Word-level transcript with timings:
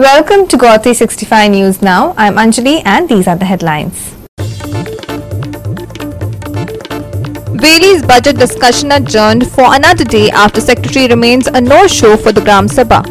Welcome 0.00 0.48
to 0.48 0.56
Goa 0.56 0.78
365 0.78 1.50
News 1.50 1.82
Now. 1.82 2.14
I'm 2.16 2.36
Anjali 2.36 2.80
and 2.86 3.06
these 3.06 3.28
are 3.28 3.36
the 3.36 3.44
headlines. 3.44 3.92
Veli's 7.64 8.02
budget 8.06 8.38
discussion 8.38 8.92
adjourned 8.92 9.46
for 9.50 9.74
another 9.74 10.04
day 10.04 10.30
after 10.30 10.62
Secretary 10.62 11.06
remains 11.06 11.48
a 11.48 11.60
no-show 11.60 12.16
for 12.16 12.32
the 12.32 12.40
Gram 12.40 12.66
Sabha. 12.66 13.02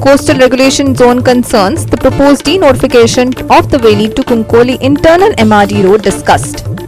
Coastal 0.00 0.38
Regulation 0.38 0.94
Zone 0.94 1.20
concerns 1.20 1.84
the 1.84 1.96
proposed 1.96 2.44
denotification 2.44 3.34
of 3.50 3.68
the 3.68 3.78
Veli 3.78 4.08
to 4.10 4.22
Kunkoli 4.22 4.80
internal 4.80 5.30
MRD 5.30 5.82
road 5.82 6.02
discussed. 6.02 6.85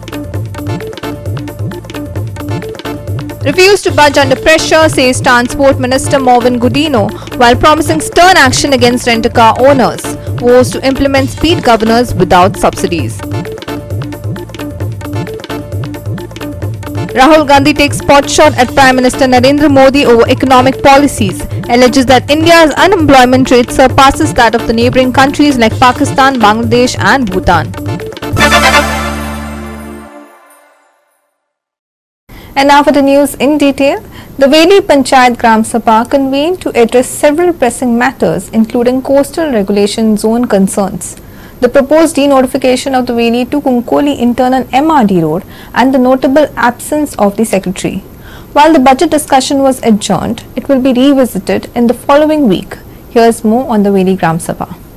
Refused 3.48 3.84
to 3.84 3.90
budge 3.90 4.18
under 4.18 4.36
pressure, 4.36 4.90
says 4.90 5.22
Transport 5.22 5.80
Minister 5.80 6.18
Mauvin 6.18 6.60
Godinho, 6.60 7.08
while 7.38 7.56
promising 7.56 7.98
stern 7.98 8.36
action 8.36 8.74
against 8.74 9.06
rent-a-car 9.06 9.56
owners. 9.58 10.02
Vows 10.40 10.70
to 10.72 10.86
implement 10.86 11.30
speed 11.30 11.64
governors 11.64 12.12
without 12.12 12.58
subsidies. 12.58 13.16
Rahul 17.16 17.48
Gandhi 17.48 17.72
takes 17.72 18.02
pot 18.02 18.28
shot 18.28 18.52
at 18.58 18.68
Prime 18.74 18.96
Minister 18.96 19.24
Narendra 19.24 19.72
Modi 19.72 20.04
over 20.04 20.28
economic 20.28 20.82
policies, 20.82 21.40
alleges 21.70 22.04
that 22.04 22.30
India's 22.30 22.72
unemployment 22.72 23.50
rate 23.50 23.70
surpasses 23.70 24.34
that 24.34 24.54
of 24.54 24.66
the 24.66 24.74
neighbouring 24.74 25.10
countries 25.10 25.56
like 25.56 25.72
Pakistan, 25.80 26.34
Bangladesh 26.38 26.98
and 26.98 27.30
Bhutan. 27.30 28.97
And 32.58 32.66
now 32.66 32.82
for 32.82 32.90
the 32.90 33.02
news 33.02 33.34
in 33.36 33.56
detail. 33.56 34.00
The 34.36 34.48
Veli 34.48 34.80
Panchayat 34.80 35.38
Gram 35.38 35.62
Sabha 35.62 36.10
convened 36.10 36.60
to 36.62 36.70
address 36.70 37.08
several 37.08 37.52
pressing 37.52 37.96
matters 37.96 38.48
including 38.48 39.00
coastal 39.00 39.52
regulation 39.52 40.16
zone 40.16 40.46
concerns, 40.46 41.14
the 41.60 41.68
proposed 41.68 42.16
denotification 42.16 42.98
of 42.98 43.06
the 43.06 43.14
Veli 43.14 43.44
to 43.44 43.60
Kunkoli 43.60 44.18
internal 44.18 44.64
MRD 44.82 45.22
road 45.22 45.44
and 45.72 45.94
the 45.94 45.98
notable 46.00 46.48
absence 46.56 47.14
of 47.14 47.36
the 47.36 47.44
secretary. 47.44 47.98
While 48.54 48.72
the 48.72 48.80
budget 48.80 49.10
discussion 49.12 49.60
was 49.60 49.80
adjourned, 49.84 50.42
it 50.56 50.68
will 50.68 50.82
be 50.82 50.92
revisited 50.92 51.70
in 51.76 51.86
the 51.86 51.94
following 51.94 52.48
week. 52.48 52.76
Here's 53.10 53.44
more 53.44 53.70
on 53.70 53.84
the 53.84 53.92
Veli 53.92 54.16
Gram 54.16 54.38
Sabha. 54.38 54.87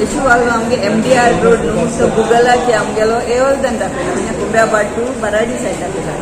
ಯಶುವಾಗ 0.00 0.40
ನಮಗೆ 0.52 0.76
M 0.88 0.98
D 1.04 1.12
R 1.22 1.34
road 1.44 1.64
so 1.96 2.04
Google 2.16 2.46
ಹಾಕಿ 2.50 2.72
ನಮಗೆಲ್ಲ 2.78 3.14
ಏವಲ್ದನ್ 3.36 3.78
ದಾಖಲೆ 3.82 4.04
ಮನೆ 4.16 4.32
ಕುಂಬ್ಯಾ 4.40 4.64
ಬಾಟು 4.74 5.02
ಬರಾಡಿ 5.22 5.56
side 5.64 5.80
ದಾಖಲೆ 5.84 6.14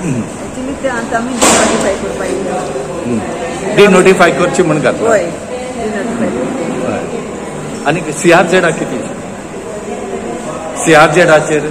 actually 0.45 0.75
ते 0.83 0.89
आता 0.99 1.17
आम्ही 1.19 1.35
डिनोटिफाय 1.43 1.95
करपाक 2.01 2.29
येयलो 2.33 2.57
डिनोटिफाय 3.79 4.31
करची 4.39 4.63
म्हण 4.69 4.79
घातलो. 4.87 5.07
हय. 5.13 5.25
डिनोटिफाय 5.77 6.31
आनी 7.89 8.01
सी 8.21 8.29
आर 8.39 8.47
झेडा 8.53 8.71
किती? 8.81 8.99
सी 10.83 10.91
आर 11.01 11.09
झेडाचेर 11.17 11.65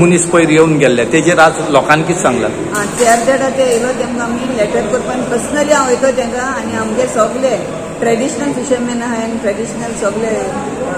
मनीस 0.00 0.24
पयर 0.32 0.50
येवन 0.56 0.72
गेल्ले 0.82 1.04
तेजेर 1.12 1.38
आज 1.46 1.56
लोकांनी 1.76 2.04
कितें 2.08 2.22
सांगलां 2.24 2.50
सी 2.96 3.04
आर 3.14 3.20
झेडा 3.28 3.48
ते 3.58 3.64
येयलो 3.70 3.90
तेंकां 4.00 4.26
आमी 4.28 4.44
लेटर 4.60 4.84
करपाक 4.92 5.22
पर्सनली 5.32 5.72
हांव 5.78 5.90
येतो 5.94 6.10
तेंकां 6.20 6.46
आनी 6.58 6.74
आमगे 6.84 7.06
सगले. 7.16 7.54
ट्रेडिशनल 8.02 8.52
फिशरमॅन 8.52 9.02
आनी 9.08 9.36
ट्रेडिशनल 9.42 9.92
सगळे 10.00 10.30
अ, 10.92 10.94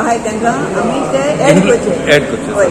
आहाय 0.00 0.18
आमी 0.40 1.00
ते 1.12 1.22
एड 1.48 1.58
करचे 1.68 1.94
Add 2.16 2.28
करचे. 2.30 2.52
होय 2.54 2.68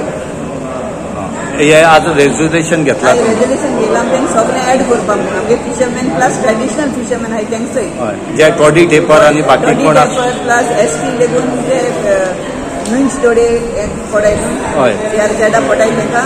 हे। 1.58 1.72
आज 1.90 2.06
रेजोल्युशन 2.18 2.84
घेतला 2.84 3.12
रेजोल्युशन 3.14 3.78
घेयला 3.80 4.00
आमी 4.00 4.12
तेंकां 4.12 4.34
सगळे 4.36 4.62
एड 4.74 4.82
करपाक 4.90 5.18
म्हणून 5.18 5.36
आमगे 5.40 5.56
फिशरमॅन 5.66 6.10
प्लस 6.16 6.42
ट्रेडिशनल 6.44 6.90
फिशरमॅन 6.96 7.32
आहाय 7.32 7.44
तेंचोय 7.52 7.90
जे 8.38 8.50
टॉडी 8.60 8.86
टेपर 8.96 9.26
आनी 9.26 9.42
बाकी 9.52 9.74
कोण 9.84 9.98
प्लस 10.44 10.72
एस 10.86 10.98
टी 11.02 11.18
लेगून 11.20 11.56
ते 11.70 11.82
नुंच 12.92 13.22
थोडे 13.24 13.48
पडाय 14.14 14.34
हय. 14.78 14.96
चार 15.18 15.32
देडा 15.42 15.60
पडाय 15.70 15.90
तेंकां 16.00 16.26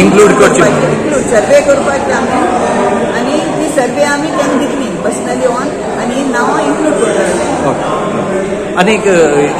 include 0.00 0.32
करचे. 0.40 0.62
इन्क्लूड 0.70 1.22
सर्वे 1.34 1.60
करपाक 1.68 2.10
आमी 2.16 2.40
आनी 3.18 3.38
ती 3.58 3.68
सर्वे 3.76 4.02
आमी 4.14 4.28
तेंकां 4.38 4.58
दितली 4.58 4.88
पर्सनली 5.04 5.46
ऑन 5.46 5.68
आनी 6.08 6.22
नांवां 6.32 6.60
इन्क्लूड 6.66 6.94
करतले 7.04 7.46
आनी 8.80 8.92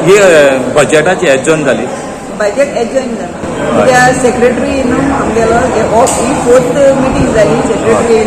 हे 0.06 0.14
बजेटाची 0.76 1.26
एजॉन 1.32 1.64
जाली 1.64 1.86
बजेट 2.38 2.76
एजॉइन 2.82 3.10
जाता 3.18 3.48
कित्याक 3.74 4.14
सेक्रेटरी 4.22 4.82
न्हू 4.90 5.00
आमगेलो 5.16 5.58
हे 5.74 5.82
ऑफ 6.00 6.14
ही 6.20 6.34
फोर्थ 6.46 6.72
मिटींग 7.00 7.28
जाली 7.34 7.60
सेक्रेटरी 7.72 8.18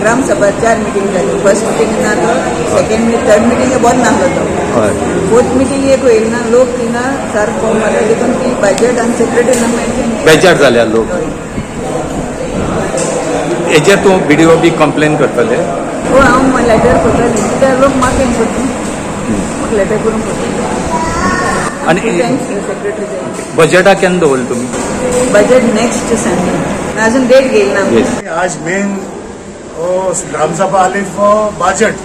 ग्राम 0.00 0.22
सभा 0.28 0.50
चार 0.62 0.78
मिटींग 0.84 1.08
जाली 1.16 1.38
फर्स्ट 1.46 1.64
मिटींग 1.70 1.94
ना 2.06 2.14
तो 2.22 2.34
सेकंड 2.76 3.06
मिटींग 3.06 3.28
थर्ड 3.30 3.46
मिटींग 3.52 3.78
बंद 3.86 4.02
नासलो 4.06 4.28
तो 4.36 4.88
फोर्थ 5.30 5.56
मिटींग 5.62 5.88
एक 5.94 6.26
ना 6.34 6.44
लोक 6.56 6.76
थिंगा 6.78 7.04
सर 7.34 7.52
फॉर्म 7.62 7.80
मारता 7.80 8.06
देखून 8.12 8.32
ती 8.42 8.54
बजेट 8.66 9.00
आनी 9.06 9.16
सेक्रेटरी 9.24 9.60
ना 9.60 10.24
बेजार 10.30 10.56
जाल्या 10.64 10.84
लोक. 10.96 11.18
हेजेर 13.70 13.96
तूं 14.04 14.18
बिडिओ 14.28 14.56
बी 14.64 14.70
कंप्लेन 14.80 15.16
करतले 15.22 15.56
हो 16.16 16.22
हांव 16.22 16.58
लेटर 16.66 16.96
करतलें 17.04 17.34
कित्याक 17.36 17.80
लोक 17.80 17.96
म्हाका 18.02 18.24
हें 18.24 18.32
करता 18.38 18.62
म्हाका 19.60 19.76
लेटर 19.76 19.96
करून 20.04 20.20
करता 20.28 21.88
आनी 21.90 22.00
सेक्रेटरी 22.00 23.52
बजेटा 23.56 23.92
केन्ना 24.02 24.20
दवरले 24.20 24.48
तुमी 24.50 24.66
बजेट 25.34 25.64
नेक्स्ट 25.74 26.14
संडे 26.22 27.00
अजून 27.04 27.26
डेट 27.28 27.50
घेईल 27.50 27.68
ना. 27.72 27.80
आज 28.42 28.56
मेन 28.64 28.96
ग्रामसभा 30.32 30.80
आली 30.82 31.02
फॉर 31.16 31.50
बजेट 31.60 31.96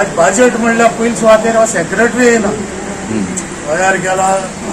आज 0.00 0.14
बजेट 0.18 0.56
म्हणल्यार 0.60 0.90
पयलीं 0.98 1.14
सुवातेर 1.16 1.56
हो 1.56 1.64
सेक्रेटरी 1.72 2.26
येयना 2.26 2.50
गोंयार 3.66 3.96
गेला 4.06 4.28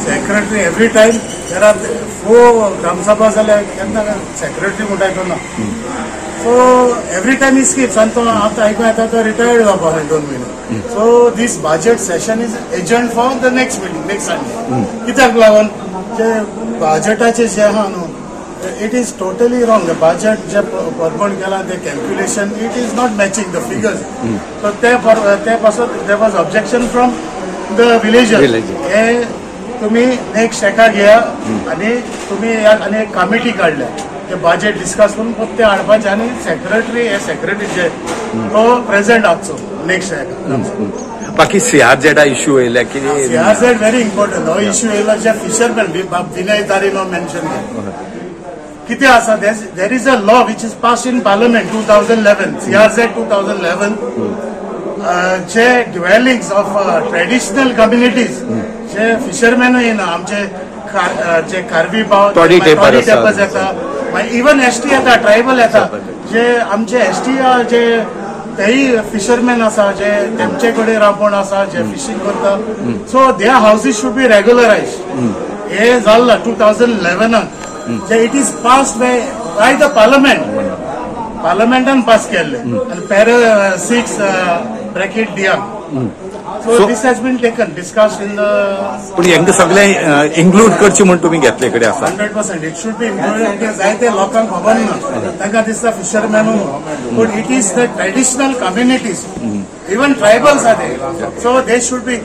secretary 0.06 0.59
every 0.63 0.88
time 0.97 1.17
there 1.50 1.63
are 1.63 1.75
four 2.23 2.71
Gram Sabha 2.81 3.29
जाल्यार 3.35 3.61
केन्ना 3.75 4.03
सेक्रेटरी 4.39 4.88
म्हणटा 4.88 5.23
ना 5.27 5.35
सो 6.44 6.51
So 7.19 7.45
ही 7.53 7.63
स्किप्स 7.66 7.97
आणि 7.97 8.11
तो 8.16 8.22
आता 8.22 8.66
after 8.66 8.85
येतात 8.85 9.13
रिटायर्ड 9.25 9.67
upon 9.67 9.97
in 10.00 10.07
दोन 10.09 10.22
महिने 10.25 10.79
so 10.89 11.29
this 11.38 11.57
budget 11.63 12.00
session 12.00 12.41
is 12.41 12.55
agent 12.73 13.11
for 13.13 13.33
the 13.41 13.51
next 13.53 13.81
meeting 13.81 14.05
next 14.07 14.29
Sunday. 14.29 14.61
Hmm. 14.69 14.85
कित्याक 15.05 15.35
लागून 15.38 15.67
जे 16.17 16.29
बजेटाचे 16.81 17.47
जे 17.47 17.61
आहा 17.61 17.88
न्हू 17.88 18.05
it 18.85 18.94
is 18.95 19.13
totally 19.19 19.63
wrong 19.66 19.88
the 19.88 19.95
budget 20.01 20.47
जे 20.51 20.61
परमण 21.00 21.35
केला 21.41 21.61
ते 21.69 21.77
calculation 21.85 22.51
it 22.66 22.77
is 22.83 22.94
not 22.95 23.17
matching 23.17 23.51
the 23.53 23.63
figures 23.69 24.00
so 24.61 24.71
ते 24.83 24.94
ते 25.45 25.56
पासून 25.63 25.97
they 26.07 26.13
was 26.23 26.35
objection 26.44 26.88
from 26.94 27.16
the 27.77 27.89
villager 28.03 28.45
हे 28.94 29.07
तुम्ही 29.81 30.06
नेक्स्ट 30.06 30.61
शेकाक 30.61 30.94
घ्या 30.94 31.17
hmm. 31.17 31.69
आनी 31.71 31.95
तुम्ही 32.29 32.56
आनी 32.66 33.01
एक 33.01 33.13
कमिटी 33.13 33.51
काडल्या 33.59 33.88
ते 34.29 34.35
बजेट 34.44 34.78
डिस्कस 34.79 35.16
करून 35.16 35.31
फक्त 35.34 35.57
ते 35.57 35.63
हाडपाचे 35.63 36.09
आणि 36.09 36.28
सेक्रेटरी 36.44 37.07
हे 37.07 37.19
सेक्रेटरी 37.25 37.66
जे 37.75 37.88
तो 38.53 38.63
प्रेझेंट 38.90 39.25
आसचो 39.25 39.57
नेक्स्ट 39.88 40.13
एका 40.13 41.35
बाकी 41.38 41.59
सीआरझेडा 41.59 42.23
इश्यू 42.34 42.57
येयल्या 42.57 42.84
कितें 42.84 43.28
सीआरझेड 43.28 43.77
व्हेरी 43.80 44.01
इम्पॉर्टंट 44.01 44.48
हो 44.48 44.59
इश्यू 44.62 44.92
येयलो 44.92 45.15
जे 45.24 45.31
फिशरमॅन 45.42 45.92
विनय 46.36 46.62
तारीन 46.69 46.98
मेन्शन 47.12 47.48
किती 48.88 49.06
आसा 49.06 49.36
there 49.75 49.92
is 49.94 50.07
a 50.09 50.15
law 50.21 50.42
which 50.45 50.63
is 50.65 50.74
pass 50.83 51.06
in 51.07 51.19
parliament 51.21 51.71
two 51.74 51.81
thousand 51.89 52.19
eleven 52.19 52.57
CRZ 52.65 53.13
two 53.15 53.25
thousand 53.31 53.59
eleven 53.59 53.95
J 55.54 55.68
dwellings 55.94 56.51
of 56.54 56.74
traditional 57.09 57.71
communities 57.75 58.42
जे 58.94 59.15
फिशरमॅन 59.25 59.80
येना 59.81 60.04
आमचे 60.13 60.44
जे 61.51 61.62
कार्बी 61.69 62.04
बाव 62.12 62.39
येता 62.50 63.71
इवन 64.17 64.59
एस 64.61 64.81
टी 64.83 64.89
येता 64.89 65.15
ट्रायबल 65.21 65.59
येता 65.59 65.85
जे 66.31 66.44
आमचे 66.71 66.97
एस 67.00 67.21
टी 67.25 67.33
जे 67.69 67.83
तेही 68.57 68.97
फिशरमॅन 69.11 69.61
आसा 69.61 69.91
जे 70.00 70.11
तेमचे 70.39 70.71
कडेन 70.77 70.97
राबण 71.01 71.33
आसा 71.33 71.63
जे 71.73 71.83
फिशींग 71.91 72.19
करता. 72.19 72.56
So 73.11 73.31
they 73.39 73.47
houses 73.47 74.01
should 74.01 74.13
be 74.13 74.27
regularise 74.27 74.95
हे 75.71 76.00
जाल्ला 76.06 76.35
टू 76.45 76.53
थाउजंड 76.59 77.00
इलेवनान 77.00 77.47
जे 78.09 78.23
it 78.23 78.35
is 78.35 78.51
pass 78.63 78.95
by 79.00 79.19
by 79.57 79.73
the 79.81 79.89
parliament 79.95 80.41
पार्लमेंटान 81.44 82.01
pass 82.07 82.27
केल्ले 82.31 82.57
आनी 82.57 83.06
पॅरा 83.09 83.75
सिक्स 83.79 84.17
ब्रॅकेट 84.94 85.35
दिया. 85.35 85.53
So 86.61 86.85
this 86.85 87.03
has 87.03 87.19
been 87.19 87.38
taken, 87.38 87.73
discussed 87.73 88.21
in 88.21 88.35
the 88.35 88.50
पूण 89.15 89.25
हेंकां 89.25 89.53
सगळें 89.57 90.33
इन्क्लूड 90.41 90.71
करचें 90.81 91.03
म्हण 91.06 91.17
तुमी 91.23 91.38
घेतले 91.39 91.69
कडेन 91.69 91.89
आसा 91.89 92.06
hundred 92.06 92.33
percent 92.33 92.63
it 92.63 92.75
should 92.77 92.94
be 93.00 93.07
जायते 93.77 94.11
लोकांक 94.15 94.50
खबर 94.50 94.77
ना 94.79 95.31
तांकां 95.39 95.63
दिसता 95.67 95.91
फिशरमॅन 96.00 96.51
पूण 97.15 97.39
it 97.39 97.51
is 97.59 97.71
the 97.77 97.88
traditional 97.95 98.53
communities 98.65 99.23
even 99.95 100.13
tribals 100.19 100.65
are 100.65 100.75
they 100.83 101.31
so 101.44 101.59
they 101.71 101.79
should 101.89 102.03
be 102.06 102.17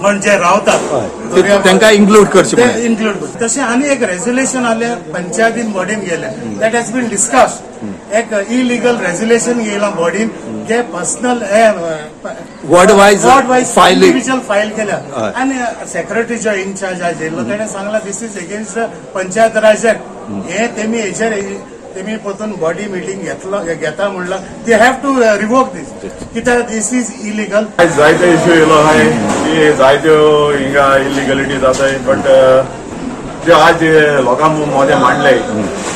म्हणजे 0.00 0.36
रावतात. 0.38 0.78
ते- 1.34 1.64
तांकां 1.64 1.90
इन्क्लूड 1.92 2.26
करचें 2.28 2.82
इन्क्लूड 2.84 3.24
तशें 3.42 3.62
आनी 3.62 3.88
एक 3.92 4.02
रेझोल्युशन 4.10 4.64
आले 4.66 4.94
पंचायतीन 5.12 5.72
बॉडीन 5.72 6.00
गेले. 6.00 6.26
दॅट 6.60 6.74
हॅज 6.74 6.90
बीन 6.92 7.08
डिस्कस 7.08 7.58
एक 8.18 8.32
इलिगल 8.50 8.96
रेझोल्युशन 9.06 9.60
येयला 9.60 9.88
बॉडीन 9.96 10.28
जे 10.68 10.80
personal 10.94 11.42
Ward 12.70 12.90
wise 12.98 13.24
ward 13.24 13.46
wise 13.48 13.66
file- 13.74 13.92
individual 13.94 14.40
file 14.48 14.70
केल्या 14.76 14.96
हय. 15.14 15.30
आनी 15.40 15.58
सेक्रेटरी 15.92 16.36
जो 16.38 16.52
इन्चार्ज 16.62 17.02
आशिल्लो 17.02 17.42
ताणें 17.50 17.66
Sangla 17.68 17.98
this 18.04 18.22
is 18.22 18.36
against 18.44 18.78
Panchayat 19.14 19.56
Raj 19.64 19.84
act 19.86 20.50
हे 20.50 20.66
तेमी 20.76 21.00
हेचेर 21.00 21.32
तेमी 21.94 22.16
परतून 22.24 22.52
बॉडी 22.60 22.86
मिटींग 22.92 23.20
घेतलो 23.22 23.58
घेता 23.74 24.08
म्हणला. 24.08 24.36
They 24.66 24.74
have 24.74 24.92
to 25.02 25.14
revoke 25.40 25.72
this 25.74 26.10
कित्याक 26.34 26.66
दिस 26.70 26.92
इज 26.94 27.12
इलिगल 27.28 27.64
जायते 27.96 28.32
इश्यू 28.34 28.54
येयलो 28.54 28.74
आहाय 28.74 29.37
की 29.48 29.72
जायत्यो 29.76 30.16
हिंगा 30.56 30.86
इलिगलिटी 31.08 31.56
जाताय. 31.60 31.92
बट 32.06 32.26
त्यो 33.44 33.56
आज 33.56 33.82
लोकां 34.24 34.48
मोदे 34.50 34.96
मांडले 35.02 35.34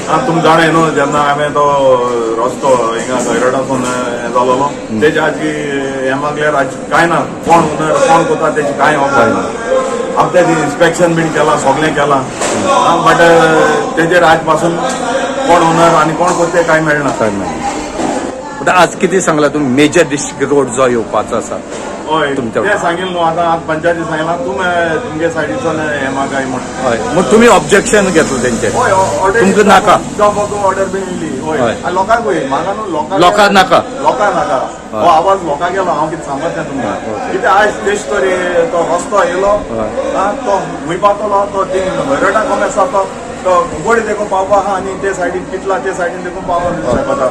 आतां 0.03 0.27
तुमी 0.27 0.41
न्हू 0.43 0.83
जेन्ना 0.97 1.21
हांवें 1.29 1.51
तो 1.55 1.65
रस्तो 2.39 2.71
हिंगा 2.95 3.19
गैरडासून 3.27 3.83
हें 3.87 4.31
जालोलो 4.35 4.69
तेजे 5.03 5.21
आज 5.21 5.35
की 5.43 5.53
हें 6.07 6.15
मागल्यार 6.23 6.55
आज 6.61 6.71
कांय 6.93 7.07
ना 7.13 7.19
कोण 7.47 7.61
ओनर 7.73 7.93
कोण 8.07 8.25
कोता 8.31 8.49
तेजी 8.57 8.73
कांय 8.81 8.97
खबर 8.97 9.29
ना. 9.35 9.43
ती 10.33 10.53
इन्स्पेक्शन 10.63 11.15
बीन 11.15 11.29
केलां 11.37 11.59
सगळें 11.67 11.93
केलां. 11.95 12.23
बट 13.05 13.21
तेजेर 13.97 14.23
आज 14.33 14.39
पासून 14.49 14.77
कोण 15.47 15.69
ओनर 15.69 15.95
आनी 16.01 16.15
कोण 16.23 16.33
कोते 16.41 16.63
कांय 16.63 16.81
मेळना 16.89 17.13
पूण 17.21 18.69
आज 18.69 18.95
कितें 19.01 19.21
सांगला 19.21 19.49
तुमी 19.55 19.75
मेजर 19.77 20.09
डिस्ट्रिक्ट 20.11 20.53
रोड 20.53 20.69
जो 20.77 20.87
येवपाचो 20.89 21.37
आसा 21.37 21.57
हय. 22.11 22.35
तुमच्या- 22.35 22.65
तें 22.65 22.79
सांगिल्लो 22.79 23.11
न्हू 23.11 23.23
आतां 23.23 23.45
आज 23.45 23.61
पंचायती 23.61 24.05
सांगलां 24.05 24.37
तुमी 24.37 24.65
तुमगे 25.05 25.31
सायडीच्यान 25.31 25.81
हें 25.81 26.15
मागाय 26.15 26.45
म्हणून. 26.45 26.87
हय. 26.87 26.99
मग 27.15 27.31
तुमी 27.33 27.47
ऑब्जेक्शन 27.47 28.07
घेतलो 28.07 28.39
हय 28.83 28.93
ऑर्डर 28.93 29.41
तुमकां 29.41 29.65
नाका. 29.67 29.97
ऑर्डर 30.65 30.85
बीन 30.85 31.03
येयली 31.03 31.41
हय. 31.51 31.59
हय. 31.59 31.93
लोकांक 31.93 32.27
म्हाका 32.49 32.73
न्हू 32.73 32.87
लोकांक 32.91 33.21
लोकांक 33.21 33.53
नाका. 33.53 33.83
लोकांक 34.01 34.35
नाका. 34.35 34.61
हो 34.93 35.09
आवाज 35.09 35.39
लोकांक 35.45 35.73
गेलो 35.73 35.91
हांव 35.91 36.11
कितें 36.11 36.25
सांगता 36.25 36.63
तुमकां 36.63 37.31
कित्याक 37.33 37.57
आयज 37.57 37.75
तरी 38.11 38.31
तो 38.73 38.97
रस्तो 38.97 39.23
येयलो 39.23 39.47
आं, 39.47 40.33
तो 40.47 40.59
खूंय 40.87 40.97
पावतलो 40.97 41.45
तो 41.55 41.65
थिंग 41.65 41.97
कोण 42.49 42.63
आसा 42.63 42.85
तो 43.45 43.55
गोडी 43.85 44.01
देखून 44.01 44.27
पावपा 44.27 44.57
आहा 44.57 44.75
आनी 44.77 44.93
ते 45.03 45.15
सायडीन 45.15 45.45
कितला 45.45 45.79
ते 45.79 45.93
सायडीन 45.95 46.23
देखून 46.25 46.45
सायबाता 46.95 47.25
आं, 47.25 47.31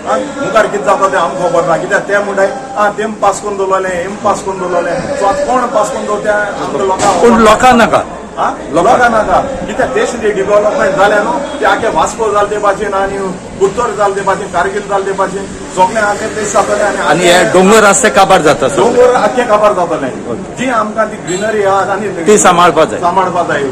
मुखार 0.00 0.66
कितें 0.66 0.84
जाता 0.84 1.08
तें 1.08 1.18
आमकां 1.18 1.48
खबर 1.50 1.68
ना 1.68 1.76
कित्याक 1.82 2.02
ते 2.08 2.18
म्हणटाय 2.24 2.48
आं 2.76 2.90
तेम 2.98 3.12
पास 3.22 3.40
करून 3.42 3.56
दवरलें 3.56 3.90
हेम 3.90 4.14
पास 4.24 4.42
करून 4.44 4.58
दवरलें 4.60 5.16
सो 5.20 5.26
आतां 5.26 5.44
कोण 5.46 5.66
पास 5.74 5.90
करून 5.90 6.06
दवरता 6.06 6.34
आमकां 6.64 6.86
लोकांक 6.86 7.20
पूण. 7.22 7.38
लोकांक 7.44 7.76
नाका. 7.80 8.02
आं? 8.38 8.52
लोकांक 8.74 9.02
नाका. 9.12 9.38
कित्याक 9.66 9.92
देश 9.94 10.14
डेव्हलपमेंट 10.22 10.96
जालें 10.96 11.20
न्हू 11.24 11.32
ते 11.60 11.64
आखे 11.72 11.88
वास्को 11.96 12.30
जाल 12.32 12.46
ते 12.50 12.58
भाशेन 12.64 12.94
आनी 12.94 13.18
उत्तर 13.66 13.94
जाल 13.98 14.12
ते 14.16 14.22
भाशेन 14.28 14.48
कारगिल 14.52 14.88
जाल 14.88 15.02
ते 15.06 15.12
भाशेन 15.20 15.44
सगळें 15.76 16.02
आखे 16.02 16.28
देश 16.34 16.52
जातलें 16.52 17.02
आनी 17.10 17.28
हे 17.28 17.42
डोंगर 17.52 17.82
रस्ते 17.88 18.10
काबार 18.16 18.42
जाता. 18.48 18.68
डोंगर 18.76 19.14
आख्खे 19.24 19.44
काबार 19.52 19.72
जातलें 19.80 20.10
जी 20.58 20.70
आमकां 20.80 21.06
ती 21.10 21.16
ग्रिनरी 21.26 21.64
आहा 21.64 21.92
आनी 21.92 22.08
ती 22.26 22.38
सांबाळपा 22.46 22.84
जाय. 22.84 23.00
सांबाळपा 23.00 23.42
जाय. 23.48 23.62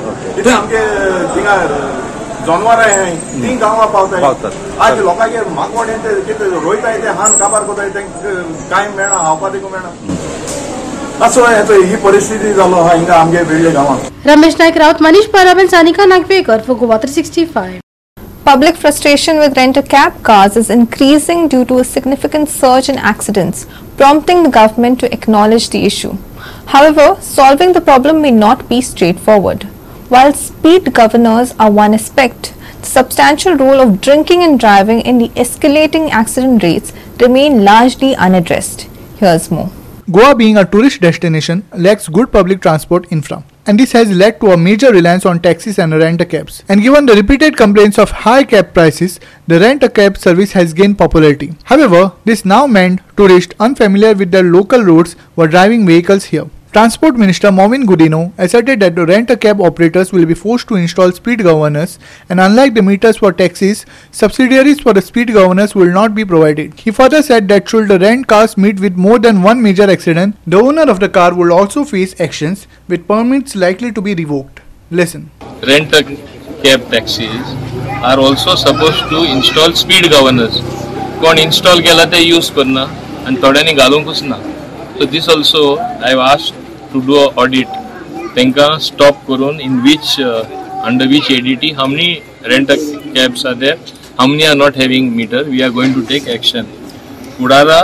आमगे 0.52 0.84
थिंगा 1.34 1.56
जनवरां 2.47 2.87
हे 2.89 3.15
ती 3.41 3.55
गांवां 3.57 3.87
पावताय 3.87 4.21
पावतात. 4.21 4.51
आज 4.85 4.99
लोकांगे 4.99 5.41
मागवडे 5.55 5.97
ते 6.03 6.19
कितें 6.27 6.45
रोयताय 6.63 6.97
ते 7.01 7.09
हान 7.19 7.37
काबार 7.39 7.63
कोताय 7.63 7.89
ते 7.89 8.01
कांय 8.69 8.87
मेळना 8.95 9.17
खावपा 9.17 9.49
देखून 9.49 9.71
मेळना 9.71 11.25
असो 11.25 11.45
हे 11.45 11.75
ही 11.85 11.95
परिस्थिती 12.03 12.53
जालो 12.53 12.75
आहा 12.75 12.93
हिंगा 12.93 13.13
आमगे 13.15 13.41
वेगळे 13.49 13.71
गांवांत 13.71 14.27
रमेश 14.27 14.55
नायक 14.59 14.77
राउत 14.77 15.01
मनीष 15.01 15.25
परब 15.33 15.59
and 15.59 15.69
Sanika 15.71 16.05
Nagwekar 16.05 16.61
for 16.67 16.75
Goa 16.81 16.97
365. 17.05 17.79
Public 18.45 18.75
frustration 18.75 19.37
with 19.41 19.57
rent-a-cab 19.57 20.15
cars 20.23 20.57
is 20.61 20.69
increasing 20.69 21.47
due 21.47 21.63
to 21.65 21.77
a 21.79 21.83
significant 21.89 22.49
surge 22.49 22.89
in 22.93 22.97
accidents, 23.11 23.65
prompting 24.01 24.43
the 24.43 24.51
government 24.57 24.99
to 25.03 25.11
acknowledge 25.17 25.69
the 25.75 25.85
issue. 25.91 26.11
However, 26.73 27.05
solving 27.21 27.71
the 27.77 27.83
problem 27.89 28.21
may 28.21 28.31
not 28.31 28.67
be 28.73 28.81
straightforward. 28.81 29.65
While 30.08 30.32
speed 30.32 30.94
governors 30.94 31.54
are 31.58 31.70
one 31.70 31.92
aspect, 31.92 32.54
the 32.80 32.86
substantial 32.86 33.56
role 33.56 33.78
of 33.78 34.00
drinking 34.00 34.42
and 34.42 34.58
driving 34.58 35.02
in 35.02 35.18
the 35.18 35.28
escalating 35.30 36.08
accident 36.08 36.62
rates 36.62 36.94
remain 37.20 37.62
largely 37.62 38.16
unaddressed. 38.16 38.88
Here's 39.18 39.50
more. 39.50 39.70
Goa 40.10 40.34
being 40.34 40.56
a 40.56 40.64
tourist 40.64 41.02
destination 41.02 41.62
lacks 41.74 42.08
good 42.08 42.32
public 42.32 42.62
transport 42.62 43.06
infra. 43.10 43.44
And 43.66 43.78
this 43.78 43.92
has 43.92 44.10
led 44.10 44.40
to 44.40 44.52
a 44.52 44.56
major 44.56 44.90
reliance 44.90 45.26
on 45.26 45.40
taxis 45.40 45.78
and 45.78 45.92
rent-a-cabs. 45.92 46.62
And 46.70 46.80
given 46.80 47.04
the 47.04 47.14
repeated 47.14 47.58
complaints 47.58 47.98
of 47.98 48.10
high 48.10 48.44
cab 48.44 48.72
prices, 48.72 49.20
the 49.46 49.60
rent-a-cab 49.60 50.16
service 50.16 50.52
has 50.52 50.72
gained 50.72 50.96
popularity. 50.96 51.52
However, 51.64 52.12
this 52.24 52.46
now 52.46 52.66
meant 52.66 53.02
tourists 53.18 53.54
unfamiliar 53.60 54.14
with 54.14 54.30
the 54.30 54.42
local 54.42 54.82
roads 54.82 55.16
were 55.36 55.48
driving 55.48 55.86
vehicles 55.86 56.24
here. 56.24 56.48
Transport 56.70 57.16
Minister 57.16 57.50
Mauvin 57.50 57.86
Godinho 57.86 58.30
asserted 58.36 58.80
that 58.80 58.94
rent-a-cab 58.94 59.58
operators 59.58 60.12
will 60.12 60.26
be 60.26 60.34
forced 60.34 60.68
to 60.68 60.74
install 60.74 61.10
speed 61.12 61.42
governors 61.42 61.98
and 62.28 62.38
unlike 62.38 62.74
the 62.74 62.82
meters 62.82 63.16
for 63.16 63.32
taxis, 63.32 63.86
subsidiaries 64.10 64.78
for 64.78 64.92
the 64.92 65.00
speed 65.00 65.32
governors 65.32 65.74
will 65.74 65.90
not 65.90 66.14
be 66.14 66.26
provided. 66.26 66.78
He 66.78 66.90
further 66.90 67.22
said 67.22 67.48
that 67.48 67.66
should 67.66 67.88
the 67.88 67.98
rent 67.98 68.26
cars 68.26 68.58
meet 68.58 68.80
with 68.80 68.96
more 68.96 69.18
than 69.18 69.42
one 69.42 69.62
major 69.62 69.90
accident, 69.90 70.36
the 70.46 70.58
owner 70.58 70.82
of 70.82 71.00
the 71.00 71.08
car 71.08 71.34
will 71.34 71.54
also 71.54 71.84
face 71.84 72.14
actions 72.20 72.66
with 72.86 73.08
permits 73.08 73.56
likely 73.56 73.90
to 73.90 74.02
be 74.02 74.14
revoked. 74.14 74.60
Listen. 74.90 75.30
Rent-a-cab 75.66 76.90
taxis 76.90 77.46
are 78.02 78.20
also 78.20 78.54
supposed 78.56 79.08
to 79.08 79.24
install 79.24 79.72
speed 79.72 80.10
governors. 80.10 80.60
कोण 81.22 81.38
install 81.38 81.80
केला 81.82 82.04
ते 82.12 82.18
and 82.30 82.54
करना 82.56 82.82
आणि 83.26 83.36
थोड्यांनी 83.42 83.72
so 84.98 85.06
this 85.06 85.28
also 85.28 85.60
I 86.04 86.14
asked 86.20 86.54
to 86.92 87.00
do 87.06 87.14
a 87.14 87.26
audit 87.40 87.76
तांकां 88.36 88.78
stop 88.86 89.18
करून 89.28 89.60
in 89.60 89.78
which 89.80 90.14
under 90.20 91.06
which 91.08 91.30
ADT 91.32 91.70
how 91.78 91.86
many 91.92 92.08
rent 92.52 92.72
a 92.74 92.76
cabs 93.14 93.44
are 93.50 93.54
there 93.60 93.76
how 94.18 94.26
many 94.26 94.48
are 94.48 94.56
not 94.62 94.80
having 94.82 95.12
meter 95.18 95.44
we 95.46 95.62
are 95.66 95.70
going 95.78 95.94
to 95.98 96.02
take 96.10 96.26
action. 96.36 96.72
फुडारा 97.38 97.78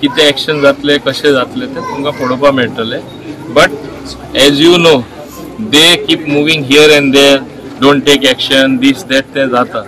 कितें 0.00 0.22
action 0.24 0.60
जातले 0.62 0.98
कशें 1.06 1.30
जातले 1.32 1.66
ते 1.66 1.80
तुमकां 1.90 2.12
पळोवपा 2.20 2.50
मेळटले 2.60 2.98
but 3.52 3.78
as 4.46 4.60
you 4.60 4.76
know 4.78 4.96
they 5.72 5.86
keep 6.06 6.28
moving 6.28 6.64
here 6.70 6.90
and 6.92 7.12
there 7.12 7.38
don't 7.80 8.04
take 8.06 8.24
action 8.32 8.76
this 8.86 9.04
that 9.10 9.34
ते 9.34 9.48
जाता 9.50 9.84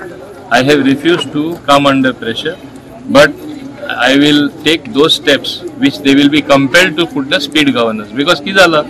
I 0.56 0.70
have 0.70 0.84
refuse 0.86 1.26
to 1.34 1.50
come 1.68 1.88
under 1.88 2.12
pressure 2.20 2.64
but 3.12 3.47
I 3.90 4.16
will 4.18 4.46
take 4.64 4.88
those 4.92 5.10
steps 5.12 5.60
which 5.78 5.96
they 6.02 6.14
will 6.14 6.28
be 6.28 6.40
compelled 6.44 6.96
to 6.96 7.04
put 7.06 7.28
the 7.28 7.38
speed 7.40 7.68
governance 7.74 8.12
because 8.12 8.40
किती 8.40 8.52
झालं 8.54 8.82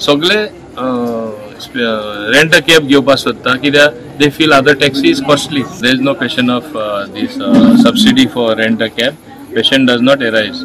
सगळे 0.00 0.42
rent 2.32 2.54
a 2.54 2.58
cab 2.66 2.86
घेवपाक 2.86 3.18
सोदता 3.18 3.54
कित्याक 3.56 3.94
they 4.18 4.28
feel 4.30 4.52
other 4.52 4.74
taxi 4.80 5.08
is 5.10 5.22
costly 5.22 5.62
there 5.82 5.94
is 5.94 6.00
no 6.00 6.12
question 6.14 6.50
of 6.50 6.76
this 7.14 7.34
subsidy 7.82 8.26
for 8.34 8.56
rent 8.56 8.82
a 8.82 8.86
cab 8.98 9.14
patient 9.54 9.90
does 9.90 10.02
not 10.02 10.22
arise 10.22 10.62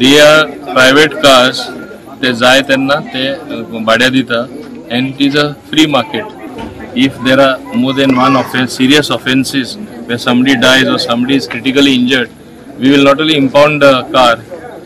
they 0.00 0.18
are 0.20 0.44
private 0.64 1.14
cars 1.16 1.62
ते 2.22 2.32
जाय 2.34 2.60
तेन्ना 2.68 2.98
ते 3.14 3.30
भाड्या 3.80 4.08
दिता 4.08 4.40
and 4.40 5.08
it 5.08 5.22
is 5.22 5.36
a 5.36 5.46
free 5.70 5.86
market 5.88 6.96
if 6.98 7.20
there 7.24 7.40
are 7.40 7.76
more 7.76 7.94
than 7.94 8.14
one 8.14 8.36
offence 8.36 8.76
serious 8.76 9.10
offences 9.12 9.76
way 10.08 10.18
somebody 10.18 10.54
dies 10.58 10.88
or 10.88 10.98
somebody 11.00 11.34
is 11.34 11.48
critically 11.48 11.94
injured 11.94 12.37
we 12.78 12.90
will 12.90 13.04
not 13.04 13.20
only 13.20 13.36
impound 13.36 13.82
the 13.82 13.92
car 14.16 14.34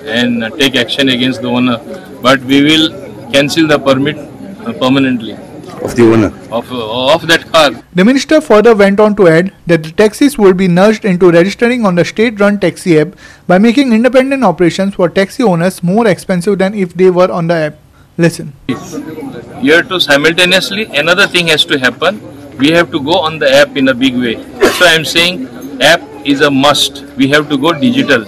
and 0.05 0.43
take 0.59 0.77
action 0.77 1.09
against 1.09 1.43
the 1.43 1.49
owner, 1.49 1.79
but 2.23 2.41
we 2.41 2.63
will 2.63 2.87
cancel 3.33 3.67
the 3.67 3.79
permit 3.79 4.17
uh, 4.17 4.73
permanently 4.75 5.35
of 5.83 5.95
the 5.97 6.03
owner. 6.03 6.31
of 6.51 6.71
uh, 6.73 7.15
of 7.15 7.27
that 7.27 7.45
car. 7.53 7.71
The 7.95 8.05
minister 8.05 8.41
further 8.41 8.75
went 8.75 9.01
on 9.01 9.17
to 9.17 9.29
add 9.29 9.53
that 9.67 9.83
the 9.83 9.93
taxis 9.93 10.39
will 10.39 10.55
be 10.55 10.69
nudged 10.69 11.05
into 11.05 11.31
registering 11.31 11.87
on 11.87 11.95
the 11.95 12.05
state 12.05 12.41
run 12.41 12.59
taxi 12.61 12.99
app 12.99 13.17
by 13.47 13.59
making 13.59 13.93
independent 13.93 14.45
operations 14.45 14.95
for 14.95 15.09
taxi 15.09 15.43
owners 15.43 15.83
more 15.83 16.07
expensive 16.07 16.59
than 16.59 16.75
if 16.75 16.95
they 16.95 17.11
were 17.11 17.31
on 17.31 17.49
the 17.49 17.55
app. 17.55 17.79
Listen. 18.19 18.53
You 18.69 19.73
have 19.75 19.89
to 19.89 20.01
simultaneously 20.01 20.85
another 21.03 21.27
thing 21.27 21.49
has 21.49 21.65
to 21.67 21.79
happen. 21.79 22.21
We 22.59 22.71
have 22.71 22.91
to 22.93 23.01
go 23.01 23.19
on 23.19 23.39
the 23.39 23.51
app 23.51 23.77
in 23.77 23.89
a 23.89 23.95
big 23.95 24.15
way. 24.15 24.35
That's 24.35 24.81
why 24.81 24.95
I'm 24.95 25.05
saying 25.05 25.49
app 25.81 26.01
is 26.25 26.41
a 26.41 26.51
must. 26.51 27.05
We 27.17 27.29
have 27.29 27.49
to 27.49 27.57
go 27.57 27.73
digital. 27.73 28.25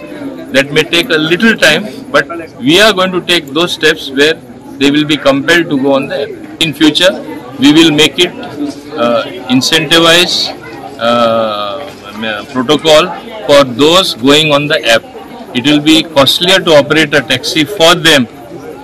That 0.54 0.72
may 0.72 0.84
take 0.84 1.10
a 1.10 1.18
little 1.18 1.56
time, 1.56 2.10
but 2.10 2.28
we 2.58 2.80
are 2.80 2.92
going 2.92 3.12
to 3.12 3.20
take 3.20 3.46
those 3.46 3.72
steps 3.72 4.10
where 4.10 4.34
they 4.78 4.90
will 4.90 5.04
be 5.04 5.16
compelled 5.16 5.68
to 5.70 5.80
go 5.82 5.94
on 5.94 6.06
the 6.08 6.22
app. 6.22 6.62
In 6.62 6.72
future, 6.72 7.12
we 7.58 7.72
will 7.72 7.90
make 7.90 8.18
it 8.18 8.32
uh, 8.94 9.24
incentivize 9.48 10.48
uh, 10.98 12.44
protocol 12.52 13.08
for 13.46 13.64
those 13.64 14.14
going 14.14 14.52
on 14.52 14.66
the 14.66 14.80
app. 14.86 15.02
It 15.56 15.64
will 15.66 15.80
be 15.80 16.02
costlier 16.02 16.60
to 16.60 16.76
operate 16.76 17.14
a 17.14 17.20
taxi 17.20 17.64
for 17.64 17.94
them. 17.94 18.26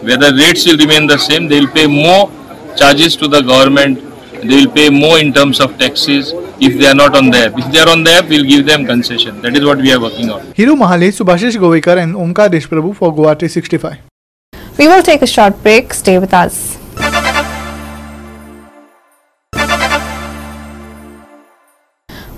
Whether 0.02 0.34
rates 0.34 0.66
will 0.66 0.78
remain 0.78 1.06
the 1.06 1.18
same, 1.18 1.48
they 1.48 1.60
will 1.60 1.72
pay 1.72 1.86
more 1.86 2.30
charges 2.76 3.16
to 3.16 3.28
the 3.28 3.42
government. 3.42 3.98
They 4.42 4.64
will 4.64 4.72
pay 4.72 4.88
more 4.90 5.18
in 5.18 5.32
terms 5.32 5.60
of 5.60 5.78
taxes 5.78 6.32
if 6.60 6.78
they 6.78 6.86
are 6.86 6.94
not 6.94 7.16
on 7.16 7.30
the 7.30 7.38
app. 7.46 7.58
If 7.58 7.72
they 7.72 7.80
are 7.80 7.88
on 7.88 8.04
the 8.04 8.12
app, 8.12 8.28
we'll 8.28 8.44
give 8.44 8.66
them 8.66 8.84
concession. 8.86 9.40
That 9.42 9.56
is 9.56 9.64
what 9.64 9.78
we 9.78 9.92
are 9.92 10.00
working 10.00 10.30
on. 10.30 10.40
Hiru 10.60 10.76
Mahale, 10.76 11.08
Subhashish 11.20 11.56
Govekar 11.56 11.96
and 12.02 12.14
Omkar 12.14 12.48
Deshprabhu 12.48 12.94
for 12.96 13.14
Goa 13.14 13.34
365. 13.34 13.98
We 14.78 14.88
will 14.88 15.02
take 15.02 15.22
a 15.22 15.26
short 15.26 15.62
break. 15.62 15.92
Stay 15.94 16.18
with 16.18 16.32
us. 16.34 16.78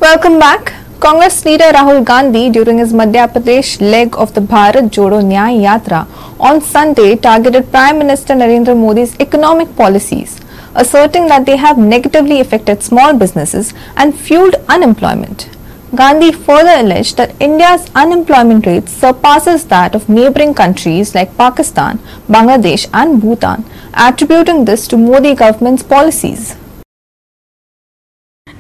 Welcome 0.01 0.39
back. 0.39 0.73
Congress 1.01 1.45
leader 1.45 1.69
Rahul 1.75 2.05
Gandhi 2.05 2.49
during 2.51 2.79
his 2.79 2.93
Madhya 2.93 3.27
Pradesh 3.33 3.81
leg 3.81 4.17
of 4.17 4.35
the 4.35 4.41
Bharat 4.41 4.91
Jodo 4.97 5.21
Nyay 5.31 5.63
Yatra 5.65 6.07
on 6.39 6.61
Sunday 6.61 7.17
targeted 7.17 7.71
Prime 7.73 7.99
Minister 7.99 8.35
Narendra 8.35 8.77
Modi's 8.77 9.19
economic 9.19 9.75
policies, 9.77 10.39
asserting 10.75 11.27
that 11.29 11.47
they 11.47 11.57
have 11.57 11.79
negatively 11.79 12.41
affected 12.41 12.83
small 12.83 13.15
businesses 13.15 13.75
and 13.97 14.19
fueled 14.19 14.55
unemployment. 14.69 15.49
Gandhi 15.95 16.33
further 16.33 16.75
alleged 16.77 17.19
that 17.19 17.35
India's 17.39 17.91
unemployment 17.95 18.65
rate 18.65 18.89
surpasses 18.89 19.67
that 19.67 19.95
of 19.95 20.09
neighboring 20.09 20.55
countries 20.55 21.15
like 21.15 21.37
Pakistan, 21.37 21.99
Bangladesh 22.29 22.89
and 22.95 23.21
Bhutan, 23.21 23.65
attributing 23.93 24.65
this 24.65 24.89
to 24.89 24.97
Modi 24.97 25.35
government's 25.35 25.83
policies. 25.83 26.57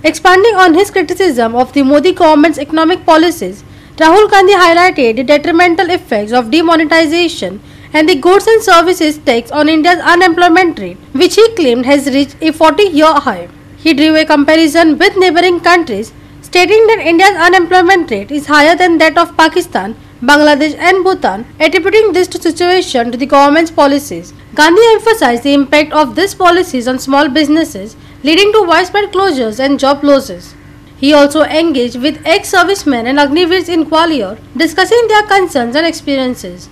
Expanding 0.04 0.56
on 0.56 0.74
his 0.74 0.90
criticism 0.90 1.54
of 1.54 1.72
the 1.72 1.82
Modi 1.82 2.12
government's 2.12 2.58
economic 2.58 3.06
policies, 3.06 3.64
Rahul 3.96 4.30
Gandhi 4.30 4.54
highlighted 4.54 5.16
the 5.16 5.24
detrimental 5.24 5.88
effects 5.90 6.32
of 6.32 6.50
demonetization 6.50 7.60
and 7.92 8.08
the 8.08 8.14
goods 8.14 8.46
and 8.46 8.62
services 8.62 9.18
tax 9.18 9.50
on 9.50 9.68
India's 9.68 9.98
unemployment 9.98 10.78
rate, 10.78 10.98
which 11.12 11.34
he 11.34 11.48
claimed 11.54 11.86
has 11.86 12.06
reached 12.06 12.36
a 12.40 12.52
40 12.52 12.84
year 12.84 13.12
high. 13.12 13.48
He 13.76 13.94
drew 13.94 14.14
a 14.16 14.24
comparison 14.24 14.96
with 14.98 15.16
neighboring 15.16 15.60
countries, 15.60 16.12
stating 16.40 16.86
that 16.86 17.00
India's 17.00 17.36
unemployment 17.36 18.10
rate 18.10 18.30
is 18.30 18.46
higher 18.46 18.76
than 18.76 18.98
that 18.98 19.18
of 19.18 19.36
Pakistan, 19.36 19.96
Bangladesh, 20.22 20.76
and 20.78 21.02
Bhutan, 21.02 21.44
attributing 21.58 22.12
this 22.12 22.28
to 22.28 22.40
situation 22.40 23.10
to 23.10 23.18
the 23.18 23.26
government's 23.26 23.72
policies. 23.72 24.32
Gandhi 24.54 24.82
emphasized 24.92 25.42
the 25.42 25.54
impact 25.54 25.92
of 25.92 26.14
these 26.14 26.34
policies 26.34 26.86
on 26.86 26.98
small 26.98 27.28
businesses 27.28 27.96
leading 28.22 28.52
to 28.52 28.62
widespread 28.62 29.12
closures 29.12 29.58
and 29.58 29.80
job 29.80 30.04
losses. 30.04 30.54
He 30.96 31.12
also 31.12 31.42
engaged 31.42 32.00
with 32.00 32.24
ex-servicemen 32.24 33.08
and 33.08 33.18
Agniveers 33.18 33.68
in 33.68 33.84
Gwalior, 33.84 34.38
discussing 34.56 35.08
their 35.08 35.24
concerns 35.24 35.74
and 35.74 35.84
experiences. 35.84 36.68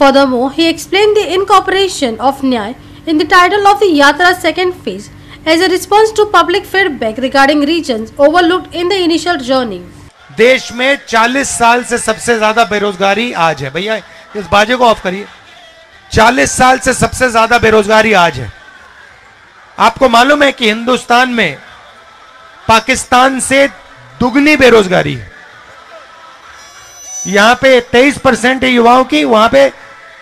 Furthermore, 0.00 0.50
he 0.50 0.66
explained 0.66 1.14
the 1.14 1.26
incorporation 1.34 2.18
of 2.20 2.40
Nyay 2.42 2.74
in 3.06 3.18
the 3.18 3.24
title 3.26 3.66
of 3.68 3.80
the 3.80 3.88
Yatra's 3.94 4.38
second 4.38 4.72
phase 4.74 5.10
as 5.44 5.60
a 5.60 5.68
response 5.68 6.12
to 6.12 6.24
public 6.28 6.64
feedback 6.64 7.18
regarding 7.18 7.60
regions 7.62 8.12
overlooked 8.18 8.74
in 8.74 8.88
the 8.88 8.98
initial 8.98 9.36
journey. 9.48 9.80
देश 10.36 10.70
में 10.72 11.06
40 11.06 11.44
साल 11.48 11.82
से 11.84 11.98
सबसे 11.98 12.36
ज़्यादा 12.36 12.64
बेरोजगारी 12.70 13.30
आज 13.46 13.62
है 13.62 13.70
भैया 13.70 13.96
इस 14.36 14.46
बाजे 14.52 14.76
को 14.76 14.84
ऑफ़ 14.86 15.02
करिए 15.02 15.26
40 16.12 16.50
साल 16.50 16.78
से 16.78 16.94
सबसे 16.94 17.28
ज़्यादा 17.30 17.58
बेरोजगारी 17.58 18.12
आज 18.22 18.38
है 18.40 18.50
आपको 19.78 20.08
मालूम 20.08 20.42
है 20.42 20.50
कि 20.52 20.68
हिंदुस्तान 20.68 21.34
में 21.40 21.58
पाकिस्तान 22.68 23.38
से 23.40 23.66
दुगनी 24.20 24.56
बेरोजगारी 24.56 25.14
है 25.14 25.28
यहाँ 27.26 27.54
पे 27.62 27.80
23 27.94 28.18
परसेंट 28.24 28.64
है 28.64 28.70
युवाओं 28.70 29.04
की 29.04 29.24
वहाँ 29.24 29.48
पे 29.52 29.68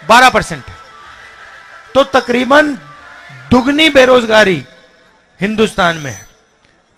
12 0.08 0.30
परसेंट 0.30 0.64
तो 1.94 2.04
तकरीबन 2.12 2.74
दुगनी 3.50 3.88
बेरोजगारी 3.90 4.64
हिंदुस्तान 5.40 5.96
में 5.96 6.10
है। 6.10 6.26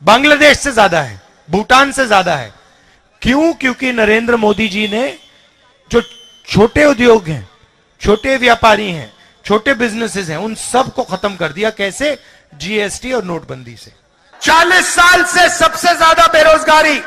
बांग्लादेश 0.03 0.59
से 0.59 0.73
ज़्यादा 0.73 1.01
है, 1.01 1.21
भूटान 1.49 1.93
से 1.93 2.07
ज़्यादा 2.07 2.35
है। 2.37 2.53
क्यों? 3.23 3.53
क्योंकि 3.55 3.93
नरेंद्र 3.93 4.37
मोदी 4.37 4.69
जी 4.69 4.87
ने 4.89 5.19
जो 5.91 6.01
छोटे 6.45 6.85
उद्योग 6.85 7.29
हैं, 7.29 7.49
छोटे 8.01 8.37
व्यापारी 8.37 8.91
हैं, 8.91 9.13
छोटे 9.45 9.75
बिजनेसेस 9.75 10.29
हैं, 10.29 10.37
उन 10.39 10.55
सबको 10.55 11.03
खत्म 11.05 11.37
कर 11.37 11.53
दिया। 11.53 11.71
कैसे? 11.73 12.19
जीएसटी 12.55 13.13
और 13.13 13.25
नोटबंदी 13.25 13.77
से। 13.77 13.93
40 14.41 14.95
साल 14.95 15.25
से 15.25 15.49
सबसे 15.49 15.95
ज़्यादा 15.97 16.27
बेरोजगारी 16.27 17.01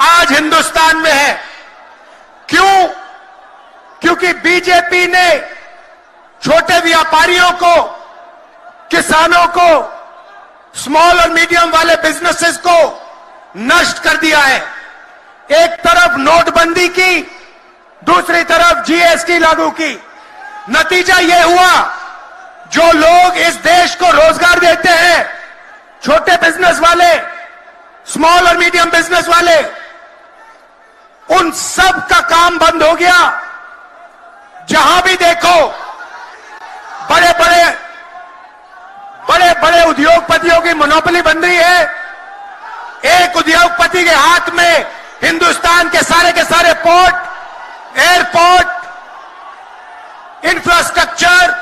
आज 0.00 0.32
हिंदुस्तान 0.32 0.96
में 0.96 1.12
है। 1.12 1.32
क्यों? 2.48 2.88
क्योंकि 4.02 4.32
बीजेपी 4.32 5.06
ने 5.06 5.28
छोटे 6.42 6.78
व्यापारियों 6.80 7.50
को, 7.52 7.82
किसानों 8.90 9.46
को 9.46 9.70
स्मॉल 10.74 11.20
और 11.20 11.30
मीडियम 11.30 11.70
वाले 11.70 11.96
बिजनेसेस 11.96 12.56
को 12.66 12.76
नष्ट 13.56 13.98
कर 13.98 14.16
दिया 14.16 14.38
है। 14.38 14.58
एक 15.54 15.80
तरफ़ 15.80 16.16
नोटबंदी 16.16 16.88
की, 16.88 17.20
दूसरी 18.02 18.42
तरफ़ 18.44 18.84
जीएसटी 18.86 19.38
लागू 19.38 19.70
की। 19.70 19.92
नतीजा 20.70 21.18
यह 21.18 21.44
हुआ, 21.44 21.72
जो 22.72 22.92
लोग 22.92 23.36
इस 23.38 23.54
देश 23.56 23.94
को 23.94 24.10
रोज़गार 24.10 24.58
देते 24.58 24.88
हैं, 24.88 25.28
छोटे 26.02 26.36
बिज़नेस 26.36 26.80
वाले 26.80 27.12
स्मॉल 28.06 28.48
और 28.48 28.56
मीडियम 28.56 28.90
बिज़नेस 28.90 29.28
वाले, 29.28 29.56
उन 31.28 31.50
सब 31.52 32.06
का 32.06 32.20
काम 32.28 32.58
बंद 32.58 32.82
हो 32.82 32.94
गया। 32.94 33.18
जहाँ 34.68 35.02
भी 35.02 35.14
देखो, 35.16 35.56
बड़े 37.10 37.32
बड़े 37.38 37.64
बड़े 39.28 39.52
बड़े 39.62 39.82
उद्योगपतियों 39.84 40.60
की 40.60 40.72
मोनोपली 40.74 41.20
बन 41.22 41.38
रही 41.38 41.56
है। 41.56 41.80
एक 43.06 43.36
उद्योगपति 43.36 44.04
के 44.04 44.10
हाथ 44.10 44.50
में 44.54 44.84
हिंदुस्तान 45.22 45.88
के 45.88 46.02
सारे 46.02 46.32
के 46.32 46.44
सारे 46.44 46.72
पोर्ट 46.84 47.14
एयरपोर्ट 47.98 48.68
इंफ्रास्ट्रक्चर 50.46 51.54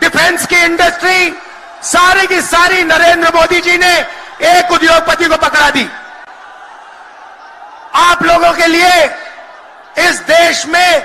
डिफेंस 0.00 0.46
की 0.46 0.56
इंडस्ट्री 0.56 1.20
सारी 1.84 2.26
की 2.26 2.40
सारी 2.42 2.82
नरेंद्र 2.84 3.28
मोदी 3.34 3.60
जी 3.60 3.76
ने 3.78 3.94
एक 4.48 4.72
उद्योगपति 4.72 5.24
को 5.24 5.36
पकड़ा 5.38 5.70
दी। 5.70 5.88
आप 8.02 8.22
लोगों 8.22 8.52
के 8.52 8.66
लिए 8.66 9.06
इस 10.07 10.19
देश 10.31 10.65
में 10.73 11.01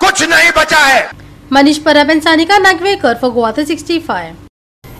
कुछ 0.00 0.22
नहीं 0.28 0.50
बचा 0.56 0.84
है 0.86 1.00
Manish 1.56 1.78
Parab 1.84 2.10
and 2.12 2.22
Sanika 2.22 2.56
Nagvekar 2.64 3.18
for 3.20 3.30
Goa 3.32 3.52
365. 3.52 4.36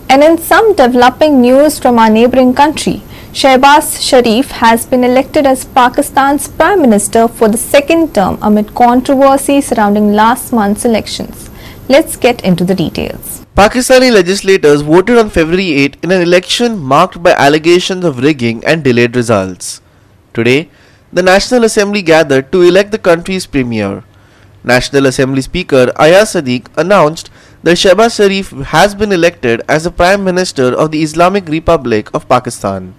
And 0.09 0.23
in 0.23 0.39
some 0.39 0.75
developing 0.75 1.43
news 1.43 1.79
from 1.79 1.99
our 1.99 2.09
neighbouring 2.09 2.55
country, 2.55 3.03
Shehbaz 3.35 4.01
Sharif 4.01 4.53
has 4.61 4.87
been 4.87 5.05
elected 5.05 5.45
as 5.45 5.67
Pakistan's 5.67 6.49
Prime 6.49 6.81
Minister 6.81 7.29
for 7.29 7.49
the 7.49 7.59
second 7.59 8.15
term 8.15 8.39
amid 8.41 8.75
controversy 8.75 9.61
surrounding 9.61 10.15
last 10.15 10.51
month's 10.51 10.87
elections. 10.87 11.51
Let's 11.91 12.17
get 12.17 12.43
into 12.43 12.65
the 12.65 12.75
details. 12.75 13.45
Pakistani 13.55 14.11
legislators 14.11 14.81
voted 14.81 15.19
on 15.19 15.29
February 15.29 15.71
8 15.73 15.99
in 16.03 16.11
an 16.13 16.23
election 16.23 16.79
marked 16.79 17.23
by 17.23 17.33
allegations 17.33 18.05
of 18.07 18.21
rigging 18.21 18.65
and 18.65 18.83
delayed 18.83 19.15
results. 19.15 19.83
Today, 20.33 20.71
the 21.14 21.22
National 21.22 21.64
Assembly 21.64 22.02
gathered 22.02 22.52
to 22.52 22.64
elect 22.64 22.92
the 22.92 22.98
country's 22.98 23.46
premier. 23.46 24.04
National 24.64 25.06
Assembly 25.06 25.42
Speaker 25.42 25.92
Ayaz 25.96 26.34
Sadiq 26.34 26.66
announced 26.76 27.30
that 27.62 27.78
Shehbaz 27.78 28.16
Sharif 28.18 28.50
has 28.74 28.96
been 28.96 29.12
elected 29.12 29.62
as 29.70 29.84
the 29.84 29.92
Prime 29.92 30.24
Minister 30.24 30.74
of 30.74 30.90
the 30.90 31.04
Islamic 31.04 31.48
Republic 31.48 32.10
of 32.16 32.28
Pakistan. 32.28 32.96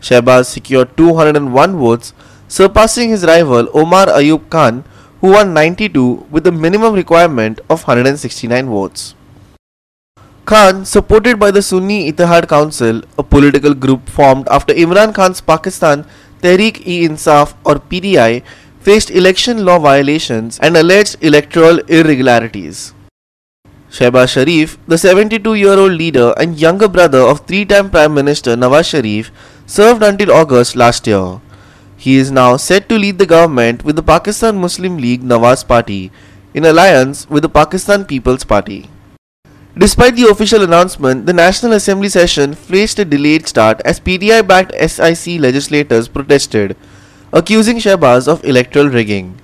Shehbaz 0.00 0.46
secured 0.46 0.96
201 0.96 1.76
votes, 1.76 2.12
surpassing 2.48 3.10
his 3.10 3.24
rival 3.24 3.68
Omar 3.72 4.06
Ayub 4.06 4.50
Khan, 4.50 4.82
who 5.20 5.30
won 5.30 5.54
92 5.54 6.26
with 6.30 6.44
a 6.46 6.52
minimum 6.52 6.94
requirement 6.94 7.60
of 7.70 7.86
169 7.86 8.66
votes. 8.66 9.14
Khan, 10.44 10.86
supported 10.86 11.38
by 11.38 11.50
the 11.50 11.60
Sunni 11.60 12.10
Ittihad 12.10 12.48
Council, 12.48 13.02
a 13.18 13.22
political 13.22 13.74
group 13.74 14.08
formed 14.08 14.48
after 14.48 14.72
Imran 14.72 15.14
Khan's 15.14 15.42
Pakistan 15.42 16.06
Tehreek-e-Insaf 16.42 17.54
or 17.64 17.76
PTI 17.76 18.42
faced 18.80 19.10
election 19.10 19.64
law 19.64 19.78
violations 19.78 20.58
and 20.60 20.76
alleged 20.76 21.16
electoral 21.20 21.78
irregularities. 21.88 22.94
Shehbaz 23.90 24.28
Sharif, 24.28 24.78
the 24.86 24.96
72-year-old 24.96 25.92
leader 25.92 26.34
and 26.36 26.60
younger 26.60 26.88
brother 26.88 27.20
of 27.20 27.40
three-time 27.46 27.90
Prime 27.90 28.12
Minister 28.12 28.54
Nawaz 28.54 28.90
Sharif, 28.90 29.30
served 29.66 30.02
until 30.02 30.30
August 30.30 30.76
last 30.76 31.06
year. 31.06 31.40
He 31.96 32.16
is 32.16 32.30
now 32.30 32.56
set 32.56 32.88
to 32.90 32.98
lead 32.98 33.18
the 33.18 33.26
government 33.26 33.84
with 33.84 33.96
the 33.96 34.02
Pakistan 34.02 34.58
Muslim 34.58 34.98
League 34.98 35.22
Nawaz 35.22 35.66
Party 35.66 36.12
in 36.54 36.64
alliance 36.64 37.28
with 37.28 37.42
the 37.42 37.48
Pakistan 37.48 38.04
People's 38.04 38.44
Party. 38.44 38.88
Despite 39.78 40.16
the 40.16 40.28
official 40.28 40.64
announcement, 40.64 41.26
the 41.26 41.32
National 41.32 41.72
Assembly 41.74 42.08
session 42.08 42.54
faced 42.54 42.98
a 42.98 43.04
delayed 43.04 43.46
start 43.46 43.80
as 43.84 44.00
PTI 44.00 44.44
backed 44.44 44.74
SIC 44.74 45.38
legislators 45.40 46.08
protested, 46.08 46.76
accusing 47.32 47.76
Shehbaz 47.76 48.26
of 48.26 48.44
electoral 48.44 48.88
rigging. 48.88 49.40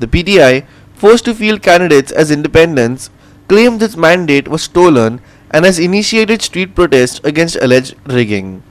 The 0.00 0.08
PTI, 0.08 0.66
forced 0.94 1.24
to 1.26 1.34
field 1.34 1.62
candidates 1.62 2.10
as 2.10 2.32
independents, 2.32 3.10
claimed 3.46 3.80
its 3.80 3.96
mandate 3.96 4.48
was 4.48 4.64
stolen 4.64 5.20
and 5.52 5.64
has 5.64 5.78
initiated 5.78 6.42
street 6.42 6.74
protests 6.74 7.20
against 7.22 7.62
alleged 7.62 7.94
rigging. 8.06 8.64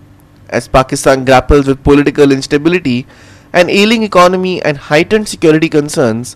As 0.49 0.67
Pakistan 0.67 1.23
grapples 1.23 1.65
with 1.65 1.81
political 1.81 2.29
instability, 2.29 3.07
an 3.53 3.69
ailing 3.69 4.03
economy, 4.03 4.61
and 4.61 4.77
heightened 4.77 5.29
security 5.29 5.69
concerns, 5.69 6.35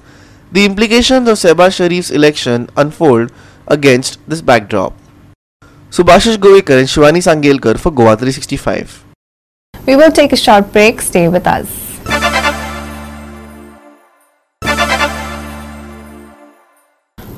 the 0.54 0.64
implications 0.64 1.28
of 1.28 1.38
Shehbaz 1.38 1.76
Sharif's 1.76 2.12
election 2.12 2.70
unfold 2.78 3.30
against 3.68 4.20
this 4.28 4.42
backdrop. 4.42 4.94
Subhashish 5.90 6.38
Govekar 6.38 6.80
and 6.80 6.88
Shivani 6.88 7.22
Sangelkar 7.22 7.80
for 7.80 7.92
Goa 7.92 8.16
365. 8.16 9.04
We 9.86 9.96
will 9.96 10.12
take 10.12 10.34
a 10.34 10.38
short 10.38 10.72
break. 10.72 11.02
Stay 11.02 11.28
with 11.28 11.46
us. 11.46 11.84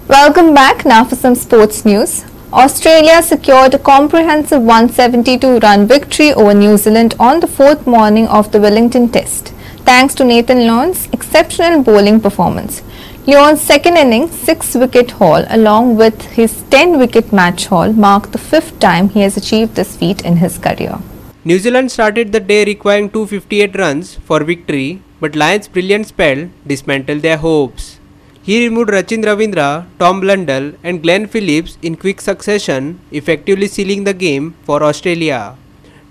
Welcome 0.07 0.53
back 0.53 0.85
now 0.85 1.03
for 1.03 1.15
some 1.15 1.35
sports 1.35 1.83
news. 1.83 2.23
Australia 2.53 3.21
secured 3.21 3.73
a 3.73 3.79
comprehensive 3.79 4.61
172 4.61 5.57
run 5.59 5.87
victory 5.87 6.31
over 6.33 6.53
New 6.53 6.77
Zealand 6.77 7.15
on 7.19 7.41
the 7.41 7.47
fourth 7.47 7.85
morning 7.85 8.27
of 8.27 8.51
the 8.51 8.61
Wellington 8.61 9.09
Test, 9.09 9.49
thanks 9.83 10.15
to 10.15 10.23
Nathan 10.23 10.65
Lyon's 10.65 11.09
exceptional 11.11 11.83
bowling 11.83 12.21
performance. 12.21 12.81
Lyon's 13.27 13.59
second 13.59 13.97
innings, 13.97 14.31
six 14.37 14.75
wicket 14.75 15.09
haul, 15.09 15.45
along 15.49 15.95
with 15.95 16.21
his 16.33 16.61
10 16.69 16.99
wicket 16.99 17.33
match 17.33 17.65
haul, 17.65 17.91
marked 17.91 18.31
the 18.31 18.37
fifth 18.37 18.79
time 18.79 19.09
he 19.09 19.21
has 19.21 19.35
achieved 19.35 19.73
this 19.73 19.97
feat 19.97 20.23
in 20.23 20.37
his 20.37 20.59
career. 20.59 20.99
New 21.43 21.57
Zealand 21.57 21.91
started 21.91 22.31
the 22.31 22.39
day 22.39 22.63
requiring 22.65 23.09
258 23.09 23.79
runs 23.79 24.13
for 24.27 24.43
victory, 24.43 25.01
but 25.19 25.35
Lyon's 25.35 25.67
brilliant 25.67 26.05
spell 26.05 26.49
dismantled 26.67 27.23
their 27.23 27.37
hopes. 27.37 27.99
He 28.43 28.63
removed 28.67 28.91
Rachin 28.91 29.23
Ravindra, 29.23 29.87
Tom 29.97 30.21
Blundell, 30.21 30.73
and 30.83 31.01
Glenn 31.01 31.25
Phillips 31.25 31.79
in 31.81 31.95
quick 31.95 32.21
succession, 32.21 32.99
effectively 33.09 33.65
sealing 33.65 34.03
the 34.03 34.13
game 34.13 34.53
for 34.65 34.83
Australia. 34.83 35.55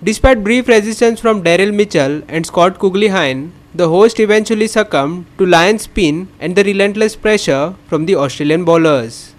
Despite 0.03 0.43
brief 0.43 0.67
resistance 0.67 1.21
from 1.21 1.43
Daryl 1.43 1.73
Mitchell 1.73 2.23
and 2.27 2.45
Scott 2.45 2.77
Kuggeleijn, 2.77 3.51
the 3.79 3.89
host 3.89 4.21
eventually 4.21 4.67
succumbed 4.67 5.25
to 5.37 5.45
Lyon's 5.45 5.81
spin 5.81 6.29
and 6.39 6.55
the 6.55 6.63
relentless 6.63 7.15
pressure 7.17 7.75
from 7.87 8.05
the 8.05 8.15
Australian 8.15 8.63
bowlers. 8.63 9.33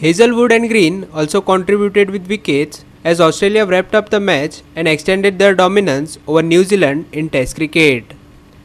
Hazlewood 0.00 0.52
and 0.52 0.68
Green 0.68 1.08
also 1.14 1.40
contributed 1.40 2.10
with 2.10 2.28
wickets 2.28 2.84
as 3.04 3.22
Australia 3.22 3.64
wrapped 3.64 3.94
up 3.94 4.10
the 4.10 4.20
match 4.20 4.60
and 4.76 4.86
extended 4.86 5.38
their 5.38 5.54
dominance 5.54 6.18
over 6.26 6.42
New 6.42 6.62
Zealand 6.64 7.06
in 7.12 7.30
Test 7.30 7.56
cricket. 7.56 8.12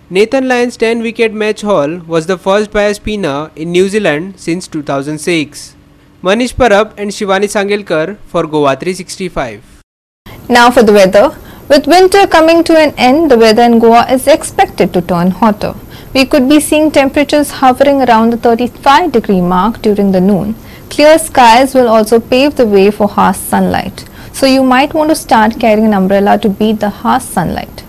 Nathan 0.09 0.49
Lyon's 0.49 0.75
10 0.75 1.01
wicket 1.01 1.33
match 1.33 1.61
haul 1.61 1.99
was 1.99 2.27
the 2.27 2.37
first 2.37 2.71
by 2.71 2.83
a 2.83 2.93
spinner 2.93 3.51
in 3.55 3.71
New 3.71 3.87
Zealand 3.87 4.37
since 4.37 4.67
2006. 4.67 5.75
Manish 6.21 6.55
Parab 6.55 6.93
and 6.97 7.11
Shivani 7.11 7.49
Sangelkar 7.55 8.17
for 8.27 8.45
Goa 8.45 8.75
365. 8.75 9.81
Now 10.49 10.69
for 10.71 10.83
the 10.83 10.91
weather. 10.91 11.44
With 11.67 11.87
winter 11.87 12.27
coming 12.27 12.63
to 12.65 12.77
an 12.77 12.93
end, 12.95 13.31
the 13.31 13.39
weather 13.39 13.63
in 13.63 13.79
Goa 13.79 14.05
is 14.11 14.27
expected 14.27 14.93
to 14.93 15.01
turn 15.01 15.31
hotter. 15.31 15.73
We 16.13 16.23
could 16.23 16.47
be 16.47 16.59
seeing 16.59 16.91
temperatures 16.91 17.49
hovering 17.59 18.03
around 18.03 18.29
the 18.29 18.37
35 18.37 19.11
degree 19.11 19.41
mark 19.41 19.81
during 19.81 20.11
the 20.11 20.21
noon. 20.21 20.53
Clear 20.91 21.17
skies 21.17 21.73
will 21.73 21.87
also 21.87 22.19
pave 22.19 22.55
the 22.55 22.67
way 22.67 22.91
for 22.91 23.07
harsh 23.07 23.37
sunlight. 23.37 24.05
So 24.31 24.45
you 24.45 24.63
might 24.63 24.93
want 24.93 25.09
to 25.09 25.15
start 25.15 25.59
carrying 25.59 25.87
an 25.87 25.95
umbrella 25.95 26.37
to 26.39 26.49
beat 26.49 26.81
the 26.81 26.91
harsh 26.91 27.23
sunlight. 27.23 27.83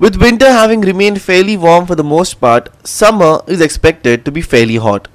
With 0.00 0.20
winter 0.20 0.50
having 0.50 0.80
remained 0.80 1.22
fairly 1.22 1.56
warm 1.56 1.86
for 1.86 1.94
the 1.94 2.02
most 2.02 2.40
part, 2.40 2.68
summer 2.84 3.42
is 3.46 3.60
expected 3.60 4.24
to 4.24 4.32
be 4.32 4.40
fairly 4.40 4.76
hot. 4.76 5.06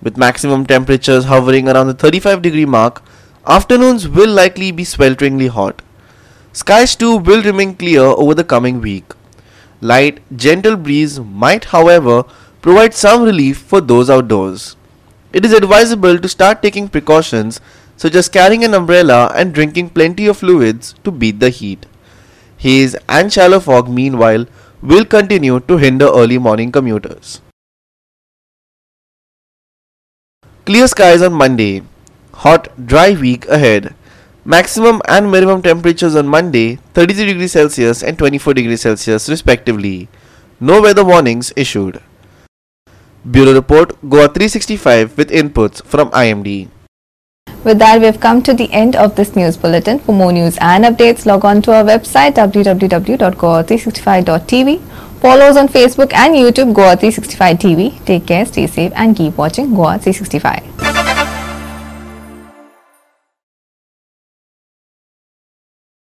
With 0.00 0.16
maximum 0.16 0.64
temperatures 0.64 1.24
hovering 1.24 1.68
around 1.68 1.88
the 1.88 1.94
35 1.94 2.40
degree 2.40 2.66
mark, 2.66 3.02
afternoons 3.48 4.06
will 4.06 4.30
likely 4.30 4.70
be 4.70 4.84
swelteringly 4.84 5.48
hot. 5.48 5.82
Skies 6.54 6.94
too 6.94 7.16
will 7.16 7.42
remain 7.42 7.74
clear 7.74 8.00
over 8.00 8.32
the 8.32 8.44
coming 8.44 8.80
week. 8.80 9.12
Light, 9.80 10.20
gentle 10.36 10.76
breeze 10.76 11.18
might, 11.18 11.64
however, 11.64 12.22
provide 12.62 12.94
some 12.94 13.24
relief 13.24 13.58
for 13.58 13.80
those 13.80 14.08
outdoors. 14.08 14.76
It 15.32 15.44
is 15.44 15.52
advisable 15.52 16.16
to 16.16 16.28
start 16.28 16.62
taking 16.62 16.88
precautions 16.88 17.60
such 17.96 18.14
as 18.14 18.28
carrying 18.28 18.62
an 18.62 18.72
umbrella 18.72 19.32
and 19.34 19.52
drinking 19.52 19.90
plenty 19.90 20.28
of 20.28 20.36
fluids 20.36 20.94
to 21.02 21.10
beat 21.10 21.40
the 21.40 21.50
heat. 21.50 21.86
Haze 22.56 22.94
and 23.08 23.32
shallow 23.32 23.58
fog, 23.58 23.88
meanwhile, 23.88 24.46
will 24.80 25.04
continue 25.04 25.58
to 25.58 25.76
hinder 25.76 26.06
early 26.06 26.38
morning 26.38 26.70
commuters. 26.70 27.40
Clear 30.64 30.86
skies 30.86 31.20
on 31.20 31.32
Monday. 31.32 31.82
Hot, 32.44 32.68
dry 32.86 33.10
week 33.10 33.48
ahead. 33.48 33.94
Maximum 34.46 35.00
and 35.08 35.32
minimum 35.32 35.62
temperatures 35.62 36.14
on 36.14 36.28
Monday 36.28 36.76
33 36.92 37.26
degrees 37.28 37.52
Celsius 37.52 38.02
and 38.02 38.18
24 38.18 38.52
degrees 38.52 38.82
Celsius 38.82 39.26
respectively. 39.30 40.06
No 40.60 40.82
weather 40.82 41.02
warnings 41.02 41.50
issued. 41.56 42.02
Bureau 43.30 43.54
Report 43.54 43.92
Goa 44.06 44.28
365 44.28 45.16
with 45.16 45.30
inputs 45.30 45.82
from 45.82 46.10
IMD. 46.10 46.68
With 47.64 47.78
that, 47.78 48.00
we 48.00 48.04
have 48.04 48.20
come 48.20 48.42
to 48.42 48.52
the 48.52 48.70
end 48.70 48.96
of 48.96 49.16
this 49.16 49.34
news 49.34 49.56
bulletin. 49.56 49.98
For 49.98 50.12
more 50.12 50.30
news 50.30 50.58
and 50.60 50.84
updates, 50.84 51.24
log 51.24 51.46
on 51.46 51.62
to 51.62 51.72
our 51.72 51.82
website 51.82 52.34
www.goa365.tv. 52.34 54.80
Follow 55.22 55.46
us 55.46 55.56
on 55.56 55.68
Facebook 55.68 56.12
and 56.12 56.34
YouTube 56.34 56.74
Goa 56.74 56.96
365 56.96 57.56
TV. 57.56 58.04
Take 58.04 58.26
care, 58.26 58.44
stay 58.44 58.66
safe, 58.66 58.92
and 58.94 59.16
keep 59.16 59.38
watching 59.38 59.74
Goa 59.74 59.98
365. 59.98 61.03